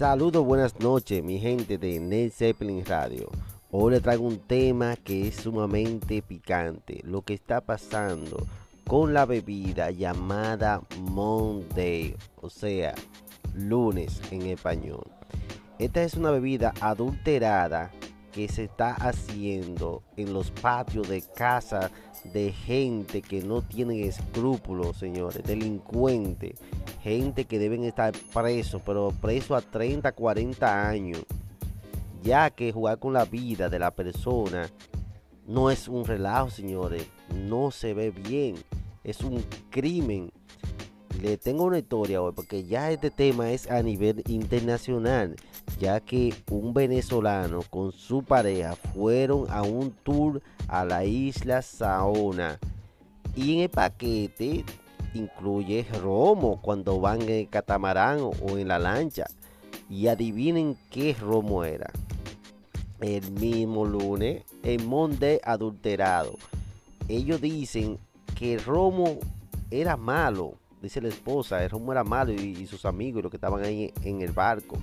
Saludos, 0.00 0.46
buenas 0.46 0.80
noches, 0.80 1.22
mi 1.22 1.38
gente 1.38 1.76
de 1.76 2.00
Ned 2.00 2.32
Zeppelin 2.32 2.86
Radio. 2.86 3.28
Hoy 3.70 3.92
les 3.92 4.00
traigo 4.00 4.26
un 4.26 4.38
tema 4.38 4.96
que 4.96 5.28
es 5.28 5.36
sumamente 5.36 6.22
picante. 6.22 7.02
Lo 7.04 7.20
que 7.20 7.34
está 7.34 7.60
pasando 7.60 8.46
con 8.86 9.12
la 9.12 9.26
bebida 9.26 9.90
llamada 9.90 10.80
Monday, 11.00 12.16
o 12.40 12.48
sea, 12.48 12.94
lunes 13.54 14.22
en 14.30 14.46
español. 14.46 15.04
Esta 15.78 16.02
es 16.02 16.14
una 16.14 16.30
bebida 16.30 16.72
adulterada 16.80 17.90
que 18.30 18.48
se 18.48 18.64
está 18.64 18.94
haciendo 18.94 20.02
en 20.16 20.32
los 20.32 20.50
patios 20.50 21.08
de 21.08 21.22
casa 21.22 21.90
de 22.24 22.52
gente 22.52 23.22
que 23.22 23.42
no 23.42 23.62
tienen 23.62 24.04
escrúpulos, 24.04 24.98
señores, 24.98 25.42
delincuentes, 25.44 26.58
gente 27.02 27.44
que 27.44 27.58
deben 27.58 27.84
estar 27.84 28.12
presos, 28.32 28.82
pero 28.84 29.12
presos 29.20 29.62
a 29.62 29.66
30, 29.66 30.12
40 30.12 30.88
años, 30.88 31.24
ya 32.22 32.50
que 32.50 32.72
jugar 32.72 32.98
con 32.98 33.12
la 33.12 33.24
vida 33.24 33.68
de 33.68 33.78
la 33.78 33.90
persona 33.90 34.68
no 35.46 35.70
es 35.70 35.88
un 35.88 36.04
relajo, 36.04 36.50
señores, 36.50 37.06
no 37.34 37.70
se 37.70 37.94
ve 37.94 38.10
bien, 38.10 38.56
es 39.02 39.20
un 39.20 39.44
crimen. 39.70 40.32
Le 41.18 41.36
tengo 41.36 41.64
una 41.64 41.78
historia 41.78 42.22
hoy, 42.22 42.32
porque 42.34 42.64
ya 42.64 42.90
este 42.90 43.10
tema 43.10 43.50
es 43.50 43.70
a 43.70 43.82
nivel 43.82 44.22
internacional 44.28 45.36
ya 45.78 46.00
que 46.00 46.34
un 46.50 46.74
venezolano 46.74 47.62
con 47.70 47.92
su 47.92 48.22
pareja 48.22 48.76
fueron 48.94 49.50
a 49.50 49.62
un 49.62 49.92
tour 50.02 50.42
a 50.68 50.84
la 50.84 51.04
isla 51.04 51.62
Saona. 51.62 52.58
Y 53.34 53.54
en 53.54 53.60
el 53.60 53.70
paquete 53.70 54.64
incluye 55.14 55.86
romo 56.02 56.60
cuando 56.60 57.00
van 57.00 57.22
en 57.22 57.30
el 57.30 57.48
catamarán 57.48 58.20
o 58.20 58.58
en 58.58 58.68
la 58.68 58.78
lancha. 58.78 59.26
Y 59.88 60.06
adivinen 60.06 60.76
qué 60.90 61.16
romo 61.18 61.64
era. 61.64 61.90
El 63.00 63.30
mismo 63.32 63.86
lunes 63.86 64.44
el 64.62 64.84
monte 64.84 65.40
adulterado 65.42 66.36
ellos 67.08 67.40
dicen 67.40 67.98
que 68.36 68.58
romo 68.58 69.18
era 69.70 69.96
malo 69.96 70.54
dice 70.80 71.00
la 71.00 71.08
esposa 71.08 71.62
el 71.62 71.70
romo 71.70 71.92
era 71.92 72.04
malo 72.04 72.32
y, 72.32 72.66
sus 72.66 72.84
amigos 72.84 73.22
los 73.22 73.30
que 73.30 73.36
estaban 73.36 73.64
ahí 73.64 73.92
en 74.02 74.22
el 74.22 74.32
barco 74.32 74.76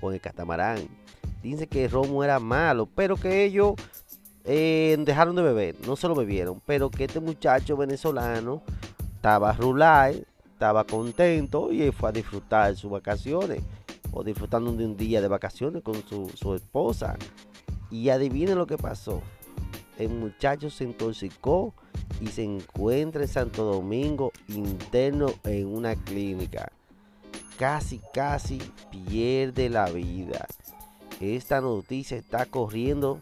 o 0.00 0.08
en 0.10 0.14
el 0.14 0.20
catamarán. 0.20 0.88
Dice 1.42 1.66
que 1.66 1.84
el 1.84 1.90
romo 1.90 2.22
era 2.22 2.38
malo, 2.38 2.86
pero 2.86 3.16
que 3.16 3.44
ellos 3.44 3.74
eh, 4.44 4.96
dejaron 5.00 5.36
de 5.36 5.42
beber, 5.42 5.76
no 5.86 5.96
se 5.96 6.08
lo 6.08 6.14
bebieron, 6.14 6.60
pero 6.66 6.90
que 6.90 7.04
este 7.04 7.20
muchacho 7.20 7.76
venezolano 7.76 8.62
estaba 9.14 9.52
rural, 9.52 10.26
estaba 10.52 10.84
contento 10.84 11.72
y 11.72 11.90
fue 11.92 12.10
a 12.10 12.12
disfrutar 12.12 12.76
sus 12.76 12.90
vacaciones 12.90 13.62
o 14.12 14.22
disfrutando 14.22 14.72
de 14.72 14.84
un 14.84 14.96
día 14.96 15.20
de 15.20 15.28
vacaciones 15.28 15.82
con 15.82 15.94
su, 16.06 16.28
su 16.34 16.54
esposa. 16.54 17.16
Y 17.90 18.08
adivinen 18.10 18.56
lo 18.56 18.66
que 18.66 18.78
pasó. 18.78 19.20
El 19.98 20.10
muchacho 20.10 20.70
se 20.70 20.84
intoxicó 20.84 21.74
y 22.20 22.28
se 22.28 22.44
encuentra 22.44 23.22
en 23.22 23.28
Santo 23.28 23.64
Domingo 23.64 24.32
interno 24.48 25.32
en 25.44 25.66
una 25.66 25.96
clínica 25.96 26.70
casi, 27.60 28.00
casi 28.14 28.58
pierde 28.90 29.68
la 29.68 29.90
vida. 29.90 30.46
Esta 31.20 31.60
noticia 31.60 32.16
está 32.16 32.46
corriendo 32.46 33.20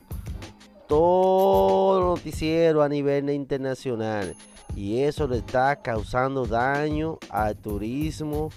todo 0.86 2.14
noticiero 2.14 2.82
a 2.84 2.88
nivel 2.88 3.30
internacional 3.30 4.36
y 4.76 5.00
eso 5.00 5.26
le 5.26 5.38
está 5.38 5.74
causando 5.82 6.46
daño 6.46 7.18
al 7.30 7.56
turismo 7.56 8.50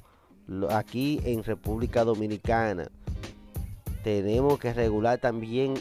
aquí 0.69 1.19
en 1.23 1.43
República 1.43 2.03
Dominicana. 2.03 2.87
Tenemos 4.03 4.59
que 4.59 4.73
regular 4.73 5.17
también 5.17 5.73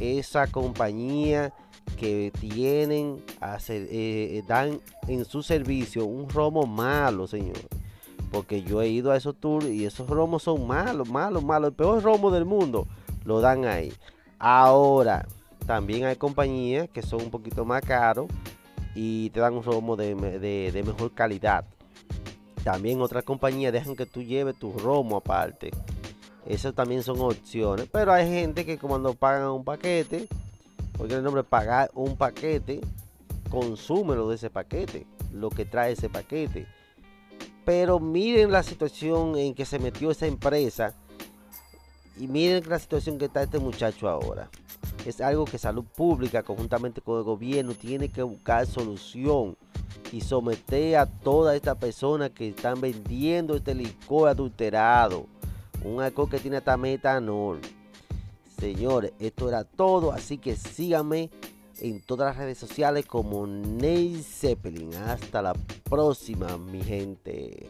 esa 0.00 0.46
compañía 0.46 1.52
que 1.98 2.32
tienen, 2.40 3.22
hacer, 3.40 3.86
eh, 3.90 4.42
dan 4.46 4.80
en 5.06 5.24
su 5.24 5.42
servicio 5.42 6.06
un 6.06 6.28
romo 6.28 6.66
malo, 6.66 7.26
señor. 7.26 7.58
Porque 8.30 8.62
yo 8.62 8.82
he 8.82 8.88
ido 8.88 9.12
a 9.12 9.16
esos 9.16 9.36
tours 9.36 9.66
y 9.66 9.84
esos 9.84 10.08
romos 10.08 10.42
son 10.42 10.66
malos, 10.66 11.08
malos, 11.08 11.44
malos. 11.44 11.68
El 11.68 11.74
peor 11.74 12.02
romo 12.02 12.30
del 12.30 12.44
mundo 12.44 12.88
lo 13.24 13.40
dan 13.40 13.64
ahí. 13.64 13.92
Ahora, 14.38 15.26
también 15.66 16.04
hay 16.04 16.16
compañías 16.16 16.88
que 16.90 17.02
son 17.02 17.22
un 17.22 17.30
poquito 17.30 17.64
más 17.64 17.82
caros 17.82 18.26
y 18.94 19.30
te 19.30 19.40
dan 19.40 19.54
un 19.54 19.62
romo 19.62 19.96
de, 19.96 20.14
mejor 20.84 21.12
calidad. 21.14 21.64
También 22.62 23.00
otras 23.00 23.24
compañías 23.24 23.72
dejan 23.72 23.96
que 23.96 24.06
tú 24.06 24.22
lleves 24.22 24.58
tu 24.58 24.72
romo 24.72 25.16
aparte. 25.16 25.70
Esas 26.46 26.74
también 26.74 27.02
son 27.02 27.20
opciones. 27.20 27.88
Pero 27.90 28.12
hay 28.12 28.28
gente 28.28 28.66
que 28.66 28.78
cuando 28.78 29.14
pagan 29.14 29.48
un 29.48 29.64
paquete, 29.64 30.28
porque 30.96 31.14
el 31.14 31.22
nombre 31.22 31.44
pagar 31.44 31.90
un 31.94 32.16
paquete, 32.16 32.80
consume 33.50 34.14
lo 34.14 34.28
de 34.28 34.36
ese 34.36 34.50
paquete, 34.50 35.06
lo 35.32 35.50
que 35.50 35.64
trae 35.64 35.92
ese 35.92 36.08
paquete. 36.08 36.66
Pero 37.64 37.98
miren 37.98 38.52
la 38.52 38.62
situación 38.62 39.36
en 39.36 39.54
que 39.54 39.64
se 39.64 39.78
metió 39.78 40.10
esa 40.10 40.26
empresa 40.26 40.94
y 42.18 42.28
miren 42.28 42.68
la 42.68 42.78
situación 42.78 43.18
que 43.18 43.24
está 43.24 43.42
este 43.42 43.58
muchacho 43.58 44.08
ahora. 44.08 44.50
Es 45.06 45.20
algo 45.20 45.44
que 45.44 45.58
salud 45.58 45.84
pública 45.84 46.42
conjuntamente 46.42 47.00
con 47.00 47.18
el 47.18 47.24
gobierno 47.24 47.74
tiene 47.74 48.08
que 48.08 48.22
buscar 48.22 48.66
solución 48.66 49.56
y 50.12 50.20
someter 50.20 50.96
a 50.96 51.06
todas 51.06 51.56
estas 51.56 51.76
personas 51.76 52.30
que 52.30 52.48
están 52.48 52.80
vendiendo 52.80 53.56
este 53.56 53.74
licor 53.74 54.28
adulterado. 54.28 55.26
Un 55.84 56.00
alcohol 56.00 56.30
que 56.30 56.38
tiene 56.38 56.56
hasta 56.56 56.76
metanol. 56.76 57.60
Señores, 58.58 59.12
esto 59.18 59.48
era 59.48 59.64
todo, 59.64 60.12
así 60.12 60.38
que 60.38 60.56
síganme 60.56 61.30
en 61.80 62.00
todas 62.00 62.28
las 62.28 62.36
redes 62.38 62.58
sociales 62.58 63.04
como 63.04 63.46
Ney 63.46 64.22
Zeppelin. 64.22 64.94
Hasta 64.94 65.42
la 65.42 65.52
próxima, 65.88 66.56
mi 66.56 66.82
gente. 66.82 67.68